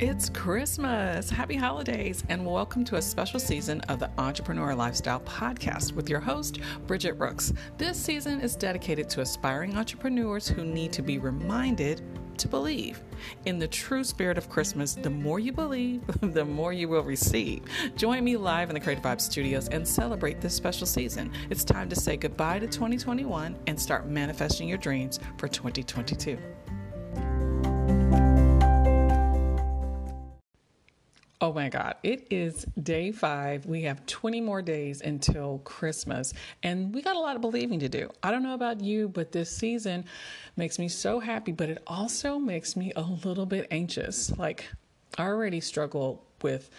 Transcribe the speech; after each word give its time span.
It's 0.00 0.28
Christmas. 0.28 1.30
Happy 1.30 1.54
holidays, 1.54 2.24
and 2.28 2.44
welcome 2.44 2.84
to 2.86 2.96
a 2.96 3.02
special 3.02 3.38
season 3.38 3.80
of 3.82 4.00
the 4.00 4.10
Entrepreneur 4.18 4.74
Lifestyle 4.74 5.20
Podcast 5.20 5.92
with 5.92 6.10
your 6.10 6.18
host, 6.18 6.58
Bridgette 6.88 7.20
Rooks. 7.20 7.52
This 7.78 7.96
season 7.96 8.40
is 8.40 8.56
dedicated 8.56 9.08
to 9.10 9.20
aspiring 9.20 9.76
entrepreneurs 9.76 10.48
who 10.48 10.64
need 10.64 10.92
to 10.94 11.02
be 11.02 11.18
reminded 11.18 12.02
to 12.38 12.48
believe. 12.48 13.04
In 13.44 13.60
the 13.60 13.68
true 13.68 14.02
spirit 14.02 14.36
of 14.36 14.50
Christmas, 14.50 14.94
the 14.94 15.10
more 15.10 15.38
you 15.38 15.52
believe, 15.52 16.02
the 16.20 16.44
more 16.44 16.72
you 16.72 16.88
will 16.88 17.04
receive. 17.04 17.62
Join 17.94 18.24
me 18.24 18.36
live 18.36 18.70
in 18.70 18.74
the 18.74 18.80
Creative 18.80 19.04
Vibe 19.04 19.20
studios 19.20 19.68
and 19.68 19.86
celebrate 19.86 20.40
this 20.40 20.56
special 20.56 20.88
season. 20.88 21.30
It's 21.50 21.62
time 21.62 21.88
to 21.88 21.94
say 21.94 22.16
goodbye 22.16 22.58
to 22.58 22.66
2021 22.66 23.56
and 23.68 23.80
start 23.80 24.08
manifesting 24.08 24.68
your 24.68 24.78
dreams 24.78 25.20
for 25.38 25.46
2022. 25.46 26.36
Oh 31.44 31.52
my 31.52 31.68
God, 31.68 31.96
it 32.02 32.28
is 32.30 32.64
day 32.82 33.12
five. 33.12 33.66
We 33.66 33.82
have 33.82 34.06
20 34.06 34.40
more 34.40 34.62
days 34.62 35.02
until 35.02 35.58
Christmas, 35.58 36.32
and 36.62 36.94
we 36.94 37.02
got 37.02 37.16
a 37.16 37.18
lot 37.18 37.36
of 37.36 37.42
believing 37.42 37.80
to 37.80 37.88
do. 37.90 38.08
I 38.22 38.30
don't 38.30 38.42
know 38.42 38.54
about 38.54 38.80
you, 38.80 39.10
but 39.10 39.30
this 39.30 39.54
season 39.54 40.06
makes 40.56 40.78
me 40.78 40.88
so 40.88 41.20
happy, 41.20 41.52
but 41.52 41.68
it 41.68 41.82
also 41.86 42.38
makes 42.38 42.76
me 42.76 42.94
a 42.96 43.02
little 43.02 43.44
bit 43.44 43.66
anxious. 43.70 44.34
Like, 44.38 44.64
I 45.18 45.24
already 45.24 45.60
struggle 45.60 46.24
with 46.40 46.70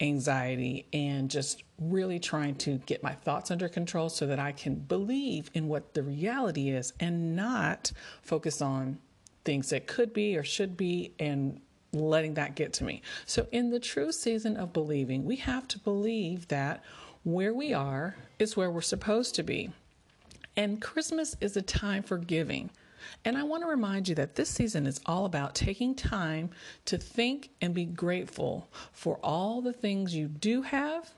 anxiety 0.00 0.86
and 0.92 1.30
just 1.30 1.62
really 1.80 2.18
trying 2.18 2.56
to 2.56 2.76
get 2.84 3.02
my 3.02 3.14
thoughts 3.14 3.50
under 3.50 3.70
control 3.70 4.10
so 4.10 4.26
that 4.26 4.38
I 4.38 4.52
can 4.52 4.74
believe 4.74 5.50
in 5.54 5.66
what 5.66 5.94
the 5.94 6.02
reality 6.02 6.68
is 6.68 6.92
and 7.00 7.34
not 7.34 7.90
focus 8.20 8.60
on 8.60 8.98
things 9.46 9.70
that 9.70 9.86
could 9.86 10.12
be 10.12 10.36
or 10.36 10.44
should 10.44 10.76
be 10.76 11.14
and 11.18 11.62
letting 11.92 12.34
that 12.34 12.54
get 12.54 12.72
to 12.74 12.84
me. 12.84 13.02
So, 13.26 13.46
in 13.52 13.70
the 13.70 13.80
true 13.80 14.12
season 14.12 14.56
of 14.56 14.72
believing, 14.72 15.24
we 15.24 15.36
have 15.36 15.66
to 15.68 15.78
believe 15.78 16.48
that 16.48 16.82
where 17.22 17.52
we 17.52 17.72
are 17.72 18.16
is 18.38 18.56
where 18.56 18.70
we're 18.70 18.80
supposed 18.80 19.34
to 19.36 19.42
be. 19.42 19.70
And 20.56 20.80
Christmas 20.80 21.36
is 21.40 21.56
a 21.56 21.62
time 21.62 22.02
for 22.02 22.18
giving. 22.18 22.70
And 23.24 23.36
I 23.36 23.42
want 23.42 23.62
to 23.62 23.68
remind 23.68 24.08
you 24.08 24.14
that 24.16 24.34
this 24.34 24.50
season 24.50 24.86
is 24.86 25.00
all 25.06 25.24
about 25.24 25.54
taking 25.54 25.94
time 25.94 26.50
to 26.86 26.98
think 26.98 27.50
and 27.60 27.74
be 27.74 27.84
grateful 27.84 28.68
for 28.92 29.18
all 29.22 29.60
the 29.60 29.72
things 29.72 30.14
you 30.14 30.28
do 30.28 30.62
have 30.62 31.10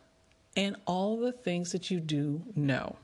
and 0.57 0.77
all 0.87 1.17
the 1.17 1.33
things 1.33 1.73
that 1.73 1.91
you 1.91 2.01
do 2.01 2.43
know. 2.55 2.97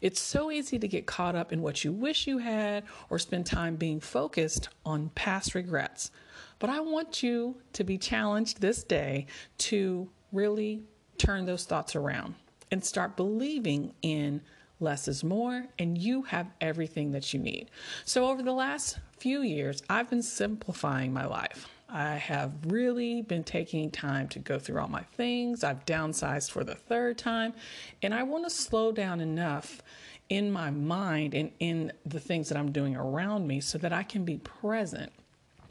It's 0.00 0.20
so 0.20 0.50
easy 0.50 0.78
to 0.78 0.88
get 0.88 1.06
caught 1.06 1.34
up 1.34 1.52
in 1.52 1.62
what 1.62 1.84
you 1.84 1.92
wish 1.92 2.26
you 2.26 2.38
had 2.38 2.84
or 3.10 3.18
spend 3.18 3.46
time 3.46 3.76
being 3.76 4.00
focused 4.00 4.68
on 4.84 5.10
past 5.10 5.54
regrets. 5.54 6.10
But 6.58 6.70
I 6.70 6.80
want 6.80 7.22
you 7.22 7.56
to 7.74 7.84
be 7.84 7.98
challenged 7.98 8.60
this 8.60 8.82
day 8.82 9.26
to 9.58 10.08
really 10.32 10.82
turn 11.18 11.46
those 11.46 11.64
thoughts 11.64 11.96
around 11.96 12.34
and 12.70 12.84
start 12.84 13.16
believing 13.16 13.94
in 14.02 14.40
less 14.80 15.08
is 15.08 15.24
more 15.24 15.66
and 15.78 15.96
you 15.96 16.22
have 16.22 16.50
everything 16.60 17.12
that 17.12 17.32
you 17.32 17.40
need. 17.40 17.70
So, 18.04 18.28
over 18.28 18.42
the 18.42 18.52
last 18.52 18.98
few 19.18 19.42
years, 19.42 19.82
I've 19.88 20.10
been 20.10 20.22
simplifying 20.22 21.12
my 21.12 21.26
life. 21.26 21.68
I 21.88 22.16
have 22.16 22.52
really 22.66 23.22
been 23.22 23.44
taking 23.44 23.90
time 23.90 24.28
to 24.28 24.38
go 24.38 24.58
through 24.58 24.80
all 24.80 24.88
my 24.88 25.02
things. 25.02 25.62
I've 25.62 25.84
downsized 25.86 26.50
for 26.50 26.64
the 26.64 26.74
third 26.74 27.18
time, 27.18 27.54
and 28.02 28.12
I 28.12 28.22
want 28.22 28.44
to 28.44 28.50
slow 28.50 28.92
down 28.92 29.20
enough 29.20 29.82
in 30.28 30.50
my 30.50 30.70
mind 30.70 31.34
and 31.34 31.52
in 31.60 31.92
the 32.04 32.20
things 32.20 32.48
that 32.48 32.58
I'm 32.58 32.72
doing 32.72 32.96
around 32.96 33.46
me 33.46 33.60
so 33.60 33.78
that 33.78 33.92
I 33.92 34.02
can 34.02 34.24
be 34.24 34.38
present 34.38 35.12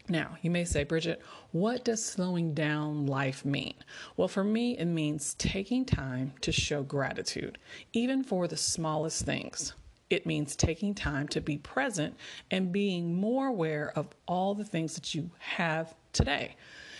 now, 0.07 0.37
you 0.43 0.51
may 0.51 0.65
say, 0.65 0.85
Bridgette, 0.85 1.19
what 1.51 1.83
does 1.83 2.03
slowing 2.03 2.53
down 2.53 3.07
life 3.07 3.43
mean? 3.43 3.73
Well, 4.15 4.27
for 4.27 4.43
me, 4.43 4.77
it 4.77 4.85
means 4.85 5.33
taking 5.35 5.83
time 5.83 6.33
to 6.41 6.51
show 6.51 6.83
gratitude, 6.83 7.57
even 7.91 8.23
for 8.23 8.47
the 8.47 8.57
smallest 8.57 9.25
things. 9.25 9.73
It 10.09 10.25
means 10.25 10.55
taking 10.55 10.93
time 10.93 11.27
to 11.29 11.41
be 11.41 11.57
present 11.57 12.15
and 12.51 12.71
being 12.71 13.15
more 13.15 13.47
aware 13.47 13.91
of 13.95 14.07
all 14.27 14.53
the 14.53 14.63
things 14.63 14.95
that 14.95 15.15
you 15.15 15.31
have 15.39 15.95
today. 16.13 16.55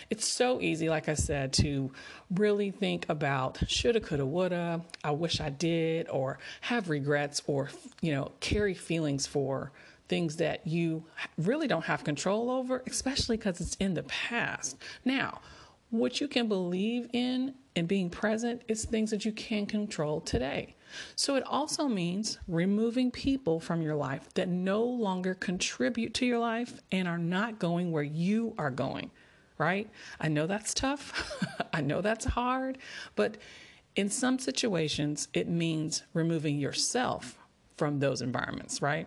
It's 0.08 0.26
so 0.26 0.60
easy, 0.60 0.88
like 0.88 1.08
I 1.08 1.14
said, 1.14 1.52
to 1.54 1.92
really 2.30 2.70
think 2.70 3.06
about 3.08 3.58
shoulda, 3.68 4.00
coulda, 4.00 4.24
woulda, 4.24 4.84
I 5.02 5.10
wish 5.10 5.40
I 5.40 5.50
did, 5.50 6.08
or 6.08 6.38
have 6.60 6.88
regrets, 6.88 7.42
or, 7.46 7.70
you 8.00 8.12
know, 8.12 8.32
carry 8.40 8.74
feelings 8.74 9.26
for 9.26 9.72
things 10.08 10.36
that 10.36 10.64
you 10.66 11.04
really 11.36 11.66
don't 11.66 11.84
have 11.86 12.04
control 12.04 12.50
over, 12.50 12.84
especially 12.86 13.36
because 13.36 13.60
it's 13.60 13.74
in 13.76 13.94
the 13.94 14.04
past. 14.04 14.76
Now, 15.04 15.40
what 15.90 16.20
you 16.20 16.28
can 16.28 16.48
believe 16.48 17.08
in 17.12 17.54
and 17.74 17.86
being 17.86 18.10
present 18.10 18.62
is 18.68 18.84
things 18.84 19.10
that 19.10 19.24
you 19.24 19.32
can 19.32 19.66
control 19.66 20.20
today. 20.20 20.74
So 21.14 21.34
it 21.34 21.42
also 21.46 21.88
means 21.88 22.38
removing 22.48 23.10
people 23.10 23.60
from 23.60 23.82
your 23.82 23.94
life 23.94 24.32
that 24.34 24.48
no 24.48 24.82
longer 24.82 25.34
contribute 25.34 26.14
to 26.14 26.26
your 26.26 26.38
life 26.38 26.80
and 26.90 27.06
are 27.06 27.18
not 27.18 27.58
going 27.58 27.92
where 27.92 28.02
you 28.02 28.54
are 28.56 28.70
going, 28.70 29.10
right? 29.58 29.88
I 30.20 30.28
know 30.28 30.46
that's 30.46 30.72
tough. 30.72 31.34
I 31.72 31.80
know 31.80 32.00
that's 32.00 32.24
hard, 32.24 32.78
but 33.14 33.36
in 33.94 34.08
some 34.08 34.38
situations, 34.38 35.28
it 35.34 35.48
means 35.48 36.02
removing 36.14 36.58
yourself 36.58 37.38
from 37.76 37.98
those 37.98 38.22
environments, 38.22 38.80
right? 38.80 39.06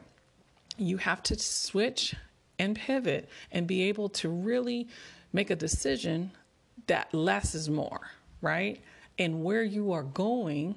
you 0.80 0.98
have 0.98 1.22
to 1.24 1.38
switch 1.38 2.16
and 2.58 2.76
pivot 2.76 3.30
and 3.52 3.68
be 3.68 3.84
able 3.84 4.10
to 4.10 4.30
really 4.30 4.88
make 5.32 5.50
a 5.50 5.56
decision 5.56 6.32
that 6.90 7.14
less 7.14 7.56
is 7.56 7.70
more, 7.70 8.02
right? 8.42 8.82
And 9.18 9.44
where 9.44 9.64
you 9.64 9.94
are 9.94 10.04
going 10.04 10.76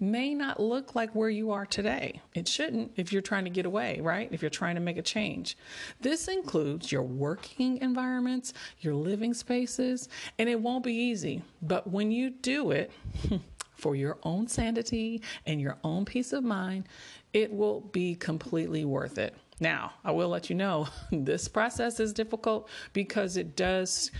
may 0.00 0.32
not 0.32 0.60
look 0.60 0.94
like 0.94 1.14
where 1.14 1.28
you 1.28 1.50
are 1.50 1.66
today. 1.66 2.20
It 2.34 2.46
shouldn't 2.46 2.92
if 2.96 3.12
you're 3.12 3.22
trying 3.22 3.44
to 3.44 3.50
get 3.50 3.66
away, 3.66 4.00
right? 4.00 4.28
If 4.30 4.42
you're 4.42 4.50
trying 4.50 4.76
to 4.76 4.80
make 4.80 4.96
a 4.96 5.02
change. 5.02 5.58
This 6.00 6.28
includes 6.28 6.92
your 6.92 7.02
working 7.02 7.78
environments, 7.78 8.54
your 8.80 8.94
living 8.94 9.34
spaces, 9.34 10.08
and 10.38 10.48
it 10.48 10.60
won't 10.60 10.84
be 10.84 10.94
easy. 10.94 11.42
But 11.60 11.90
when 11.90 12.10
you 12.10 12.30
do 12.30 12.70
it, 12.70 12.90
for 13.78 13.94
your 13.94 14.18
own 14.24 14.48
sanity 14.48 15.22
and 15.46 15.60
your 15.60 15.78
own 15.84 16.04
peace 16.04 16.32
of 16.32 16.42
mind, 16.42 16.88
it 17.32 17.52
will 17.52 17.80
be 17.80 18.16
completely 18.16 18.84
worth 18.84 19.18
it. 19.18 19.36
Now, 19.60 19.92
I 20.04 20.10
will 20.10 20.28
let 20.28 20.50
you 20.50 20.56
know 20.56 20.88
this 21.12 21.48
process 21.48 22.00
is 22.00 22.12
difficult 22.12 22.68
because 22.92 23.36
it 23.36 23.56
does 23.56 24.10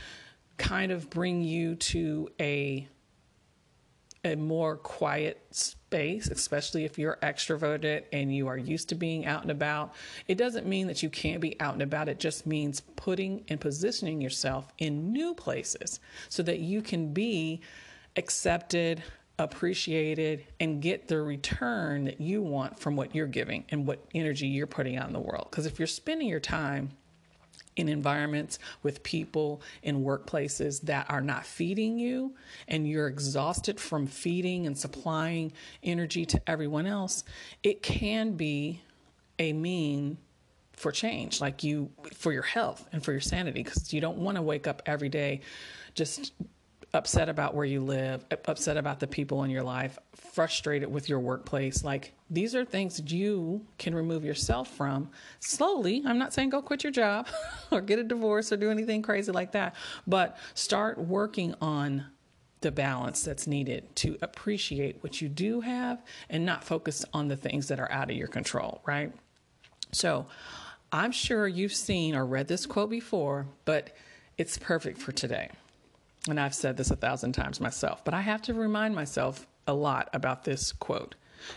kind 0.58 0.92
of 0.92 1.08
bring 1.08 1.42
you 1.42 1.76
to 1.76 2.28
a 2.40 2.88
a 4.24 4.34
more 4.34 4.76
quiet 4.76 5.46
space, 5.50 6.28
especially 6.28 6.84
if 6.84 6.98
you're 6.98 7.18
extroverted 7.22 8.04
and 8.12 8.34
you 8.34 8.48
are 8.48 8.58
used 8.58 8.88
to 8.88 8.94
being 8.94 9.26
out 9.26 9.42
and 9.42 9.50
about. 9.50 9.94
It 10.26 10.36
doesn't 10.36 10.66
mean 10.66 10.88
that 10.88 11.02
you 11.02 11.08
can't 11.08 11.40
be 11.40 11.58
out 11.60 11.74
and 11.74 11.82
about. 11.82 12.08
It 12.08 12.18
just 12.18 12.46
means 12.46 12.80
putting 12.96 13.44
and 13.48 13.60
positioning 13.60 14.20
yourself 14.20 14.72
in 14.78 15.12
new 15.12 15.34
places 15.34 16.00
so 16.28 16.42
that 16.42 16.58
you 16.58 16.82
can 16.82 17.12
be 17.12 17.60
accepted, 18.16 19.02
appreciated 19.38 20.44
and 20.58 20.82
get 20.82 21.06
the 21.06 21.22
return 21.22 22.04
that 22.04 22.20
you 22.20 22.42
want 22.42 22.78
from 22.78 22.96
what 22.96 23.14
you're 23.14 23.26
giving 23.26 23.64
and 23.68 23.86
what 23.86 24.04
energy 24.14 24.48
you're 24.48 24.66
putting 24.66 24.96
out 24.96 25.06
in 25.06 25.12
the 25.12 25.20
world. 25.20 25.46
Because 25.50 25.64
if 25.64 25.78
you're 25.78 25.86
spending 25.86 26.28
your 26.28 26.40
time 26.40 26.90
in 27.78 27.88
environments 27.88 28.58
with 28.82 29.02
people 29.02 29.62
in 29.82 30.04
workplaces 30.04 30.80
that 30.82 31.06
are 31.08 31.20
not 31.20 31.46
feeding 31.46 31.98
you 31.98 32.34
and 32.66 32.88
you're 32.88 33.06
exhausted 33.06 33.80
from 33.80 34.06
feeding 34.06 34.66
and 34.66 34.76
supplying 34.76 35.52
energy 35.82 36.26
to 36.26 36.42
everyone 36.46 36.86
else, 36.86 37.24
it 37.62 37.82
can 37.82 38.32
be 38.32 38.80
a 39.38 39.52
mean 39.52 40.18
for 40.72 40.92
change, 40.92 41.40
like 41.40 41.64
you 41.64 41.90
for 42.14 42.32
your 42.32 42.42
health 42.42 42.86
and 42.92 43.04
for 43.04 43.12
your 43.12 43.20
sanity, 43.20 43.62
because 43.62 43.92
you 43.92 44.00
don't 44.00 44.18
want 44.18 44.36
to 44.36 44.42
wake 44.42 44.66
up 44.66 44.82
every 44.86 45.08
day 45.08 45.40
just 45.94 46.32
upset 46.94 47.28
about 47.28 47.54
where 47.54 47.66
you 47.66 47.82
live, 47.82 48.24
upset 48.46 48.76
about 48.76 48.98
the 48.98 49.06
people 49.06 49.44
in 49.44 49.50
your 49.50 49.62
life, 49.62 49.98
frustrated 50.14 50.90
with 50.90 51.08
your 51.08 51.20
workplace. 51.20 51.84
Like 51.84 52.14
these 52.30 52.54
are 52.54 52.64
things 52.64 52.96
that 52.96 53.10
you 53.10 53.66
can 53.76 53.94
remove 53.94 54.24
yourself 54.24 54.68
from 54.74 55.10
slowly. 55.40 56.02
I'm 56.06 56.18
not 56.18 56.32
saying 56.32 56.50
go 56.50 56.62
quit 56.62 56.84
your 56.84 56.92
job 56.92 57.28
or 57.70 57.80
get 57.82 57.98
a 57.98 58.04
divorce 58.04 58.52
or 58.52 58.56
do 58.56 58.70
anything 58.70 59.02
crazy 59.02 59.32
like 59.32 59.52
that, 59.52 59.74
but 60.06 60.38
start 60.54 60.98
working 60.98 61.54
on 61.60 62.06
the 62.60 62.72
balance 62.72 63.22
that's 63.22 63.46
needed 63.46 63.94
to 63.94 64.18
appreciate 64.22 65.02
what 65.02 65.20
you 65.20 65.28
do 65.28 65.60
have 65.60 66.02
and 66.28 66.44
not 66.44 66.64
focus 66.64 67.04
on 67.12 67.28
the 67.28 67.36
things 67.36 67.68
that 67.68 67.78
are 67.78 67.90
out 67.92 68.10
of 68.10 68.16
your 68.16 68.26
control, 68.26 68.80
right? 68.84 69.12
So, 69.92 70.26
I'm 70.90 71.12
sure 71.12 71.46
you've 71.46 71.74
seen 71.74 72.16
or 72.16 72.24
read 72.24 72.48
this 72.48 72.64
quote 72.64 72.88
before, 72.88 73.46
but 73.66 73.94
it's 74.38 74.56
perfect 74.56 74.98
for 74.98 75.12
today 75.12 75.50
and 76.28 76.40
I've 76.40 76.54
said 76.54 76.76
this 76.76 76.90
a 76.90 76.96
thousand 76.96 77.32
times 77.32 77.60
myself, 77.60 78.04
but 78.04 78.14
I 78.14 78.20
have 78.20 78.42
to 78.42 78.54
remind 78.54 78.94
myself 78.94 79.46
a 79.66 79.74
lot 79.74 80.08
about 80.12 80.44
this 80.44 80.72
quote. 80.72 81.14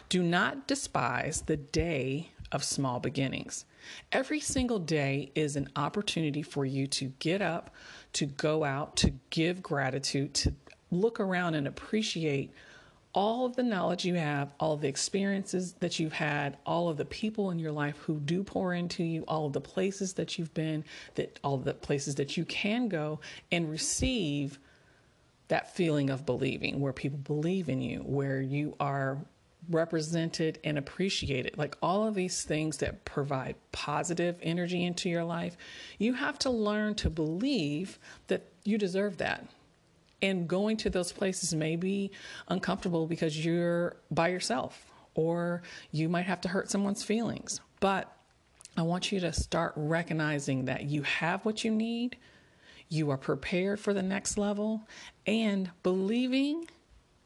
Do 0.09 0.21
not 0.21 0.67
despise 0.67 1.41
the 1.41 1.57
day 1.57 2.31
of 2.51 2.63
small 2.63 2.99
beginnings. 2.99 3.65
Every 4.11 4.39
single 4.39 4.79
day 4.79 5.31
is 5.33 5.55
an 5.55 5.69
opportunity 5.75 6.43
for 6.43 6.65
you 6.65 6.85
to 6.87 7.05
get 7.19 7.41
up, 7.41 7.73
to 8.13 8.25
go 8.25 8.63
out, 8.63 8.95
to 8.97 9.13
give 9.29 9.63
gratitude, 9.63 10.33
to 10.35 10.53
look 10.91 11.19
around 11.19 11.55
and 11.55 11.67
appreciate 11.67 12.53
all 13.13 13.45
of 13.45 13.55
the 13.55 13.63
knowledge 13.63 14.05
you 14.05 14.15
have, 14.15 14.53
all 14.59 14.73
of 14.73 14.81
the 14.81 14.87
experiences 14.87 15.73
that 15.79 15.99
you've 15.99 16.13
had, 16.13 16.57
all 16.65 16.89
of 16.89 16.97
the 16.97 17.05
people 17.05 17.51
in 17.51 17.59
your 17.59 17.71
life 17.71 17.97
who 17.97 18.19
do 18.19 18.43
pour 18.43 18.73
into 18.73 19.03
you, 19.03 19.23
all 19.27 19.47
of 19.47 19.53
the 19.53 19.61
places 19.61 20.13
that 20.13 20.37
you've 20.37 20.53
been, 20.53 20.83
that 21.15 21.39
all 21.43 21.57
the 21.57 21.73
places 21.73 22.15
that 22.15 22.37
you 22.37 22.45
can 22.45 22.87
go 22.87 23.19
and 23.51 23.69
receive 23.69 24.59
that 25.49 25.75
feeling 25.75 26.09
of 26.09 26.25
believing, 26.25 26.79
where 26.79 26.93
people 26.93 27.19
believe 27.19 27.67
in 27.67 27.81
you, 27.81 27.99
where 27.99 28.41
you 28.41 28.73
are 28.79 29.17
represented 29.69 30.59
and 30.63 30.77
appreciated. 30.77 31.57
Like 31.57 31.77
all 31.81 32.07
of 32.07 32.15
these 32.15 32.43
things 32.43 32.77
that 32.77 33.03
provide 33.03 33.55
positive 33.73 34.37
energy 34.41 34.83
into 34.85 35.09
your 35.09 35.25
life, 35.25 35.57
you 35.97 36.13
have 36.13 36.39
to 36.39 36.49
learn 36.49 36.95
to 36.95 37.09
believe 37.09 37.99
that 38.27 38.43
you 38.63 38.77
deserve 38.77 39.17
that 39.17 39.45
and 40.21 40.47
going 40.47 40.77
to 40.77 40.89
those 40.89 41.11
places 41.11 41.53
may 41.53 41.75
be 41.75 42.11
uncomfortable 42.47 43.07
because 43.07 43.43
you're 43.43 43.95
by 44.09 44.27
yourself 44.27 44.91
or 45.15 45.61
you 45.91 46.09
might 46.09 46.25
have 46.25 46.41
to 46.41 46.49
hurt 46.49 46.69
someone's 46.69 47.03
feelings. 47.03 47.59
But 47.79 48.11
I 48.77 48.83
want 48.83 49.11
you 49.11 49.19
to 49.21 49.33
start 49.33 49.73
recognizing 49.75 50.65
that 50.65 50.83
you 50.83 51.01
have 51.03 51.43
what 51.45 51.63
you 51.63 51.71
need, 51.71 52.17
you 52.89 53.09
are 53.09 53.17
prepared 53.17 53.79
for 53.79 53.93
the 53.93 54.03
next 54.03 54.37
level, 54.37 54.87
and 55.25 55.69
believing 55.83 56.67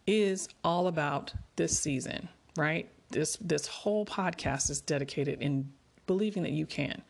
is 0.07 0.47
all 0.63 0.87
about 0.87 1.33
this 1.55 1.79
season, 1.79 2.29
right? 2.57 2.89
This 3.09 3.37
this 3.37 3.67
whole 3.67 4.05
podcast 4.05 4.69
is 4.69 4.81
dedicated 4.81 5.41
in 5.41 5.71
believing 6.07 6.43
that 6.43 6.51
you 6.51 6.65
can. 6.65 7.03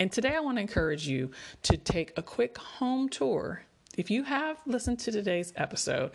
And 0.00 0.10
today 0.10 0.34
I 0.34 0.40
want 0.40 0.56
to 0.56 0.62
encourage 0.62 1.06
you 1.06 1.30
to 1.64 1.76
take 1.76 2.12
a 2.16 2.22
quick 2.22 2.56
home 2.58 3.08
tour 3.08 3.62
if 3.98 4.12
you 4.12 4.22
have 4.22 4.58
listened 4.64 5.00
to 5.00 5.10
today's 5.10 5.52
episode, 5.56 6.12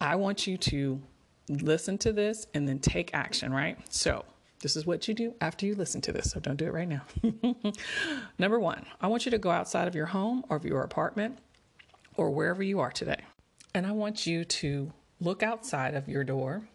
I 0.00 0.14
want 0.14 0.46
you 0.46 0.56
to 0.56 1.02
listen 1.48 1.98
to 1.98 2.12
this 2.12 2.46
and 2.54 2.66
then 2.66 2.78
take 2.78 3.10
action, 3.12 3.52
right? 3.52 3.76
So, 3.92 4.24
this 4.60 4.76
is 4.76 4.86
what 4.86 5.06
you 5.08 5.14
do 5.14 5.34
after 5.40 5.66
you 5.66 5.74
listen 5.74 6.00
to 6.02 6.12
this. 6.12 6.30
So, 6.30 6.38
don't 6.38 6.56
do 6.56 6.66
it 6.66 6.72
right 6.72 6.88
now. 6.88 7.02
Number 8.38 8.60
one, 8.60 8.86
I 9.00 9.08
want 9.08 9.24
you 9.24 9.32
to 9.32 9.38
go 9.38 9.50
outside 9.50 9.88
of 9.88 9.96
your 9.96 10.06
home 10.06 10.44
or 10.48 10.56
of 10.56 10.64
your 10.64 10.82
apartment 10.82 11.38
or 12.16 12.30
wherever 12.30 12.62
you 12.62 12.78
are 12.78 12.92
today. 12.92 13.20
And 13.74 13.84
I 13.84 13.90
want 13.90 14.24
you 14.24 14.44
to 14.44 14.92
look 15.20 15.42
outside 15.42 15.94
of 15.94 16.08
your 16.08 16.22
door, 16.22 16.68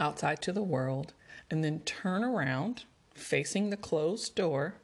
outside 0.00 0.42
to 0.42 0.52
the 0.52 0.64
world, 0.64 1.14
and 1.48 1.62
then 1.62 1.78
turn 1.80 2.24
around 2.24 2.84
facing 3.14 3.70
the 3.70 3.76
closed 3.76 4.34
door 4.34 4.74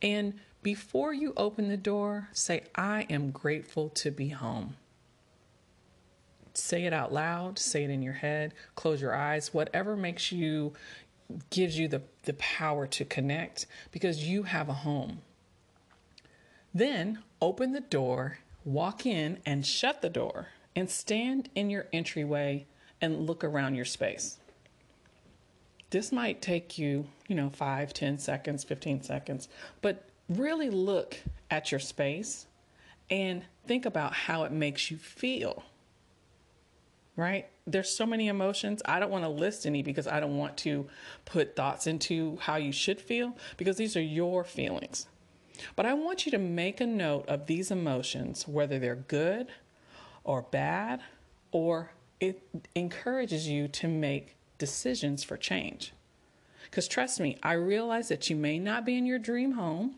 and 0.00 0.34
before 0.68 1.14
you 1.14 1.32
open 1.34 1.68
the 1.68 1.78
door, 1.78 2.28
say, 2.30 2.62
I 2.74 3.06
am 3.08 3.30
grateful 3.30 3.88
to 3.88 4.10
be 4.10 4.28
home. 4.28 4.76
Say 6.52 6.84
it 6.84 6.92
out 6.92 7.10
loud, 7.10 7.58
say 7.58 7.84
it 7.84 7.90
in 7.90 8.02
your 8.02 8.12
head, 8.12 8.52
close 8.74 9.00
your 9.00 9.14
eyes, 9.14 9.54
whatever 9.54 9.96
makes 9.96 10.30
you, 10.30 10.74
gives 11.48 11.78
you 11.78 11.88
the, 11.88 12.02
the 12.24 12.34
power 12.34 12.86
to 12.86 13.06
connect 13.06 13.64
because 13.92 14.28
you 14.28 14.42
have 14.42 14.68
a 14.68 14.74
home. 14.74 15.22
Then 16.74 17.20
open 17.40 17.72
the 17.72 17.80
door, 17.80 18.40
walk 18.62 19.06
in, 19.06 19.38
and 19.46 19.64
shut 19.64 20.02
the 20.02 20.10
door, 20.10 20.48
and 20.76 20.90
stand 20.90 21.48
in 21.54 21.70
your 21.70 21.86
entryway 21.94 22.66
and 23.00 23.26
look 23.26 23.42
around 23.42 23.74
your 23.74 23.86
space. 23.86 24.36
This 25.88 26.12
might 26.12 26.42
take 26.42 26.76
you, 26.76 27.06
you 27.26 27.34
know, 27.34 27.48
five, 27.48 27.94
ten 27.94 28.18
seconds, 28.18 28.64
15 28.64 29.02
seconds, 29.02 29.48
but 29.80 30.04
really 30.28 30.70
look 30.70 31.16
at 31.50 31.70
your 31.72 31.80
space 31.80 32.46
and 33.10 33.42
think 33.66 33.86
about 33.86 34.12
how 34.12 34.44
it 34.44 34.52
makes 34.52 34.90
you 34.90 34.96
feel. 34.96 35.62
Right? 37.16 37.48
There's 37.66 37.90
so 37.90 38.06
many 38.06 38.28
emotions. 38.28 38.80
I 38.84 39.00
don't 39.00 39.10
want 39.10 39.24
to 39.24 39.28
list 39.28 39.66
any 39.66 39.82
because 39.82 40.06
I 40.06 40.20
don't 40.20 40.36
want 40.36 40.56
to 40.58 40.86
put 41.24 41.56
thoughts 41.56 41.86
into 41.86 42.38
how 42.40 42.56
you 42.56 42.70
should 42.70 43.00
feel 43.00 43.36
because 43.56 43.76
these 43.76 43.96
are 43.96 44.02
your 44.02 44.44
feelings. 44.44 45.06
But 45.74 45.86
I 45.86 45.94
want 45.94 46.24
you 46.24 46.32
to 46.32 46.38
make 46.38 46.80
a 46.80 46.86
note 46.86 47.26
of 47.26 47.46
these 47.46 47.70
emotions, 47.70 48.46
whether 48.46 48.78
they're 48.78 48.94
good 48.94 49.48
or 50.22 50.42
bad, 50.42 51.00
or 51.50 51.90
it 52.20 52.42
encourages 52.74 53.48
you 53.48 53.66
to 53.68 53.88
make 53.88 54.36
decisions 54.58 55.24
for 55.24 55.36
change. 55.36 55.92
Because 56.64 56.86
trust 56.86 57.18
me, 57.18 57.38
I 57.42 57.54
realize 57.54 58.08
that 58.08 58.28
you 58.28 58.36
may 58.36 58.58
not 58.58 58.84
be 58.84 58.96
in 58.96 59.06
your 59.06 59.18
dream 59.18 59.52
home 59.52 59.96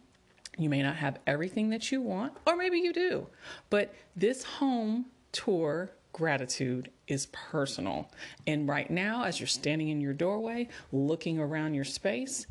you 0.62 0.68
may 0.68 0.82
not 0.82 0.96
have 0.96 1.18
everything 1.26 1.70
that 1.70 1.90
you 1.90 2.00
want, 2.00 2.34
or 2.46 2.56
maybe 2.56 2.78
you 2.78 2.92
do. 2.92 3.26
But 3.68 3.94
this 4.16 4.44
home 4.44 5.06
tour 5.32 5.90
gratitude 6.12 6.90
is 7.06 7.26
personal. 7.26 8.10
And 8.46 8.68
right 8.68 8.90
now, 8.90 9.24
as 9.24 9.38
you're 9.38 9.46
standing 9.46 9.88
in 9.88 10.00
your 10.00 10.12
doorway, 10.12 10.68
looking 10.92 11.38
around 11.38 11.74
your 11.74 11.84
space, 11.84 12.46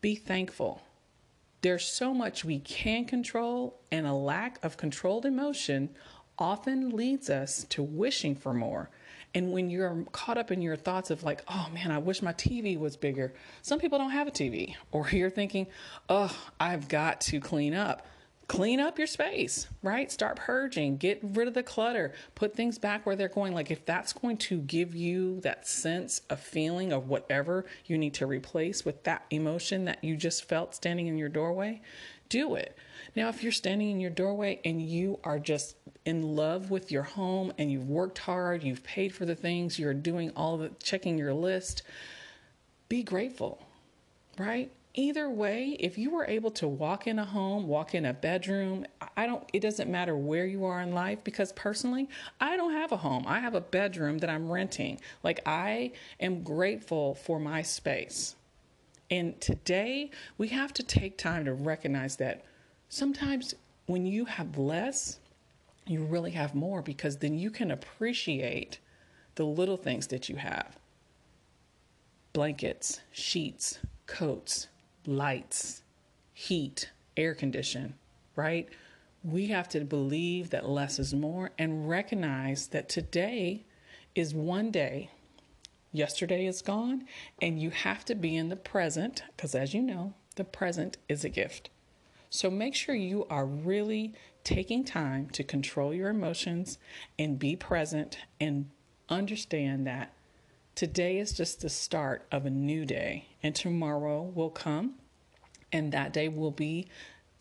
be 0.00 0.14
thankful. 0.14 0.82
There's 1.62 1.84
so 1.84 2.14
much 2.14 2.44
we 2.44 2.58
can 2.60 3.04
control, 3.04 3.80
and 3.90 4.06
a 4.06 4.14
lack 4.14 4.62
of 4.64 4.76
controlled 4.76 5.26
emotion 5.26 5.90
often 6.38 6.90
leads 6.90 7.28
us 7.28 7.64
to 7.68 7.82
wishing 7.82 8.34
for 8.34 8.54
more 8.54 8.90
and 9.34 9.52
when 9.52 9.70
you're 9.70 10.04
caught 10.12 10.38
up 10.38 10.50
in 10.50 10.60
your 10.60 10.76
thoughts 10.76 11.10
of 11.10 11.22
like, 11.22 11.42
oh 11.48 11.68
man, 11.72 11.90
I 11.90 11.98
wish 11.98 12.22
my 12.22 12.32
TV 12.32 12.78
was 12.78 12.96
bigger. 12.96 13.32
Some 13.62 13.78
people 13.78 13.98
don't 13.98 14.10
have 14.10 14.26
a 14.26 14.32
TV. 14.32 14.74
Or 14.90 15.08
you're 15.12 15.30
thinking, 15.30 15.66
oh, 16.08 16.36
I've 16.58 16.88
got 16.88 17.20
to 17.22 17.40
clean 17.40 17.74
up. 17.74 18.06
Clean 18.48 18.80
up 18.80 18.98
your 18.98 19.06
space, 19.06 19.68
right? 19.80 20.10
Start 20.10 20.34
purging, 20.34 20.96
get 20.96 21.20
rid 21.22 21.46
of 21.46 21.54
the 21.54 21.62
clutter, 21.62 22.12
put 22.34 22.56
things 22.56 22.78
back 22.78 23.06
where 23.06 23.14
they're 23.14 23.28
going. 23.28 23.54
Like, 23.54 23.70
if 23.70 23.86
that's 23.86 24.12
going 24.12 24.38
to 24.38 24.58
give 24.62 24.92
you 24.92 25.40
that 25.42 25.68
sense 25.68 26.22
of 26.28 26.40
feeling 26.40 26.92
of 26.92 27.08
whatever 27.08 27.64
you 27.86 27.96
need 27.96 28.14
to 28.14 28.26
replace 28.26 28.84
with 28.84 29.04
that 29.04 29.24
emotion 29.30 29.84
that 29.84 30.02
you 30.02 30.16
just 30.16 30.48
felt 30.48 30.74
standing 30.74 31.06
in 31.06 31.16
your 31.16 31.28
doorway, 31.28 31.80
do 32.28 32.56
it. 32.56 32.76
Now, 33.16 33.28
if 33.28 33.42
you're 33.42 33.52
standing 33.52 33.90
in 33.90 34.00
your 34.00 34.10
doorway 34.10 34.60
and 34.64 34.80
you 34.80 35.18
are 35.24 35.38
just 35.38 35.76
in 36.04 36.36
love 36.36 36.70
with 36.70 36.92
your 36.92 37.02
home 37.02 37.52
and 37.58 37.70
you've 37.70 37.88
worked 37.88 38.18
hard, 38.18 38.62
you've 38.62 38.84
paid 38.84 39.14
for 39.14 39.24
the 39.24 39.34
things, 39.34 39.78
you're 39.78 39.94
doing 39.94 40.30
all 40.36 40.56
the 40.56 40.70
checking 40.82 41.18
your 41.18 41.34
list, 41.34 41.82
be 42.88 43.02
grateful, 43.02 43.66
right? 44.38 44.70
Either 44.94 45.30
way, 45.30 45.76
if 45.78 45.98
you 45.98 46.10
were 46.10 46.24
able 46.26 46.50
to 46.50 46.66
walk 46.66 47.06
in 47.06 47.18
a 47.18 47.24
home, 47.24 47.68
walk 47.68 47.94
in 47.94 48.04
a 48.04 48.12
bedroom, 48.12 48.84
I 49.16 49.26
don't, 49.26 49.44
it 49.52 49.60
doesn't 49.60 49.88
matter 49.88 50.16
where 50.16 50.46
you 50.46 50.64
are 50.64 50.80
in 50.80 50.92
life 50.92 51.22
because 51.22 51.52
personally, 51.52 52.08
I 52.40 52.56
don't 52.56 52.72
have 52.72 52.90
a 52.90 52.96
home. 52.96 53.24
I 53.26 53.38
have 53.38 53.54
a 53.54 53.60
bedroom 53.60 54.18
that 54.18 54.30
I'm 54.30 54.50
renting. 54.50 55.00
Like, 55.22 55.40
I 55.46 55.92
am 56.18 56.42
grateful 56.42 57.14
for 57.14 57.38
my 57.38 57.62
space. 57.62 58.34
And 59.12 59.40
today, 59.40 60.10
we 60.38 60.48
have 60.48 60.72
to 60.74 60.82
take 60.82 61.16
time 61.16 61.44
to 61.44 61.52
recognize 61.52 62.16
that 62.16 62.44
sometimes 62.90 63.54
when 63.86 64.04
you 64.04 64.26
have 64.26 64.58
less, 64.58 65.18
you 65.86 66.04
really 66.04 66.32
have 66.32 66.54
more 66.54 66.82
because 66.82 67.16
then 67.16 67.38
you 67.38 67.50
can 67.50 67.70
appreciate 67.70 68.78
the 69.36 69.46
little 69.46 69.78
things 69.78 70.08
that 70.08 70.28
you 70.28 70.36
have 70.36 70.76
blankets, 72.32 73.00
sheets, 73.10 73.80
coats, 74.06 74.68
lights, 75.04 75.82
heat, 76.32 76.90
air 77.16 77.34
condition, 77.34 77.94
right? 78.36 78.68
We 79.24 79.48
have 79.48 79.68
to 79.70 79.80
believe 79.80 80.50
that 80.50 80.68
less 80.68 81.00
is 81.00 81.12
more 81.12 81.50
and 81.58 81.88
recognize 81.88 82.68
that 82.68 82.88
today 82.88 83.64
is 84.14 84.32
one 84.32 84.70
day. 84.70 85.10
Yesterday 85.92 86.46
is 86.46 86.62
gone, 86.62 87.04
and 87.42 87.60
you 87.60 87.70
have 87.70 88.04
to 88.04 88.14
be 88.14 88.36
in 88.36 88.48
the 88.48 88.54
present 88.54 89.24
because, 89.36 89.56
as 89.56 89.74
you 89.74 89.82
know, 89.82 90.14
the 90.36 90.44
present 90.44 90.98
is 91.08 91.24
a 91.24 91.28
gift. 91.28 91.68
So 92.30 92.48
make 92.48 92.76
sure 92.76 92.94
you 92.94 93.26
are 93.28 93.44
really 93.44 94.14
taking 94.44 94.84
time 94.84 95.28
to 95.30 95.42
control 95.42 95.92
your 95.92 96.08
emotions 96.08 96.78
and 97.18 97.38
be 97.38 97.56
present 97.56 98.18
and 98.40 98.70
understand 99.08 99.86
that 99.88 100.14
today 100.76 101.18
is 101.18 101.32
just 101.32 101.60
the 101.60 101.68
start 101.68 102.26
of 102.30 102.46
a 102.46 102.50
new 102.50 102.86
day 102.86 103.26
and 103.42 103.54
tomorrow 103.54 104.22
will 104.22 104.50
come 104.50 104.94
and 105.72 105.92
that 105.92 106.12
day 106.12 106.28
will 106.28 106.52
be 106.52 106.86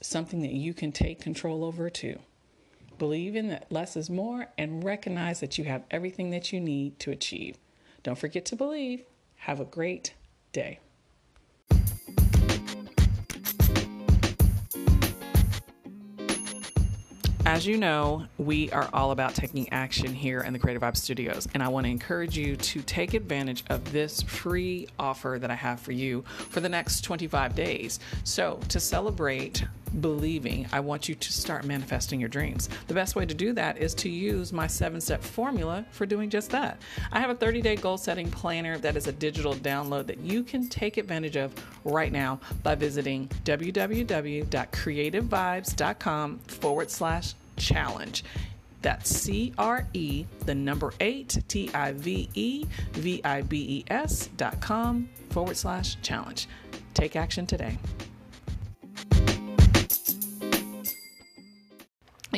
something 0.01 0.41
that 0.41 0.53
you 0.53 0.74
can 0.74 0.91
take 0.91 1.22
control 1.22 1.63
over 1.63 1.89
too. 1.89 2.17
Believe 2.98 3.36
in 3.36 3.50
that 3.50 3.72
less 3.72 3.96
is 3.96 4.10
more 4.10 4.48
and 4.58 4.84
recognize 4.84 5.39
that 5.39 5.58
you 5.58 5.65
have 5.65 5.84
everything 5.91 6.31
that 6.31 6.51
you 6.51 6.60
need 6.60 7.00
to 7.00 7.12
achieve. 7.12 7.58
Don't 8.01 8.17
forget 8.17 8.43
to 8.46 8.55
believe. 8.55 9.03
Have 9.36 9.60
a 9.60 9.65
great 9.65 10.15
day. 10.51 10.79
As 17.50 17.65
you 17.65 17.77
know, 17.77 18.27
we 18.38 18.70
are 18.70 18.88
all 18.94 19.10
about 19.10 19.34
taking 19.34 19.74
action 19.74 20.13
here 20.13 20.41
in 20.41 20.53
the 20.53 20.60
Creative 20.60 20.84
Vibe 20.84 20.96
Studios, 20.96 21.48
and 21.56 21.63
I 21.63 21.68
want 21.68 21.88
to 21.88 21.89
encourage 21.89 22.38
you 22.38 22.56
to 22.56 22.84
take 22.84 23.15
advantage 23.15 23.63
of 23.70 23.91
this 23.91 24.22
free 24.22 24.88
offer 25.00 25.39
that 25.41 25.50
I 25.50 25.56
have 25.56 25.79
for 25.79 25.91
you 25.91 26.24
for 26.27 26.60
the 26.60 26.70
next 26.70 27.01
25 27.01 27.56
days. 27.56 28.00
So, 28.24 28.60
to 28.70 28.79
celebrate 28.79 29.65
believing, 30.01 30.68
I 30.72 30.79
want 30.79 31.10
you 31.10 31.15
to 31.15 31.34
start 31.34 31.65
manifesting 31.65 32.20
your 32.20 32.29
dreams. 32.29 32.70
The 32.88 32.94
best 32.94 33.15
way 33.15 33.25
to 33.25 33.34
do 33.34 33.51
that 33.53 33.79
is 33.79 33.96
to 33.96 34.10
use 34.10 34.53
my 34.53 34.68
seven 34.68 35.01
step 35.01 35.24
formula 35.24 35.84
for 35.89 36.06
doing 36.06 36.29
just 36.29 36.51
that. 36.51 36.79
I 37.12 37.20
have 37.20 37.32
a 37.32 37.36
30 37.36 37.63
day 37.63 37.75
goal 37.75 37.98
setting 37.98 38.29
planner 38.29 38.77
that 38.77 38.96
is 38.96 39.08
a 39.08 39.12
digital 39.12 39.56
download 39.56 40.06
that 40.06 40.20
you 40.20 40.44
can 40.44 40.70
take 40.70 40.98
advantage 40.98 41.36
of 41.36 41.51
right 41.84 42.12
now 42.12 42.39
by 42.62 42.75
visiting 42.75 43.27
www.cre8tivevibes.com 43.44 46.39
forward 46.39 46.91
slash 46.91 47.34
challenge. 47.60 48.24
That's 48.82 49.10
C 49.10 49.54
R 49.58 49.86
E, 49.94 50.25
the 50.46 50.56
number 50.56 50.94
eight, 51.01 51.44
T 51.48 51.70
I 51.74 51.92
V 51.92 52.30
E 52.34 52.66
V 52.94 53.22
I 53.24 53.42
B 53.42 53.58
E 53.58 53.84
S 53.89 54.30
dot 54.38 54.62
com 54.62 55.10
forward 55.30 55.58
slash 55.58 55.98
challenge. 56.01 56.48
Take 56.94 57.16
action 57.16 57.46
today. 57.46 57.78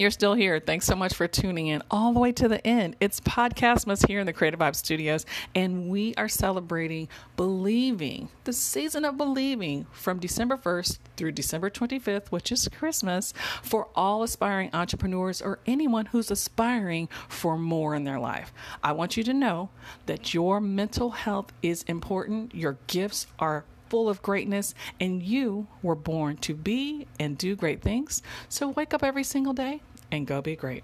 You're 0.02 0.10
still 0.10 0.34
here. 0.34 0.60
Thanks 0.60 0.88
so 0.88 0.96
much 0.96 1.14
for 1.14 1.28
tuning 1.28 1.68
in 1.68 1.84
all 1.92 2.12
the 2.12 2.20
way 2.20 2.32
to 2.32 2.48
the 2.48 2.66
end. 2.66 2.96
It's 3.00 3.20
Podcastmas 3.20 4.08
here 4.08 4.20
in 4.20 4.26
the 4.26 4.34
Creative 4.34 4.60
Vibe 4.60 4.76
Studios, 4.76 5.28
and 5.54 5.90
we 5.90 6.16
are 6.16 6.28
celebrating 6.28 7.08
Believing, 7.38 8.30
the 8.46 8.52
season 8.52 9.06
of 9.06 9.16
Believing 9.16 9.86
from 9.92 10.18
December 10.18 10.58
1st 10.58 10.98
through 11.18 11.34
December 11.34 11.70
25th, 11.70 12.30
which 12.30 12.52
is 12.52 12.68
Christmas, 12.70 13.32
for 13.62 13.90
all 13.96 14.24
aspiring 14.24 14.72
entrepreneurs 14.74 15.40
or 15.40 15.60
anyone 15.68 16.08
who's 16.08 16.32
aspiring 16.32 17.08
for 17.30 17.56
more 17.56 17.94
in 17.94 18.04
their 18.04 18.20
life. 18.20 18.52
I 18.84 18.94
want 18.94 19.18
you 19.18 19.24
to 19.26 19.36
know 19.36 19.70
that 20.08 20.34
your 20.34 20.60
mental 20.60 21.12
health 21.12 21.54
is 21.62 21.84
important, 21.84 22.56
your 22.56 22.80
gifts 22.88 23.28
are 23.38 23.66
full 23.92 24.08
of 24.08 24.22
greatness, 24.22 24.74
and 25.02 25.22
you 25.22 25.68
were 25.84 25.96
born 25.96 26.38
to 26.38 26.56
be 26.56 27.06
and 27.20 27.38
do 27.38 27.58
great 27.58 27.82
things. 27.82 28.24
So 28.48 28.70
wake 28.70 28.94
up 28.94 29.04
every 29.04 29.26
single 29.26 29.52
day 29.52 29.82
and 30.12 30.28
go 30.28 30.42
be 30.42 30.56
great. 30.56 30.84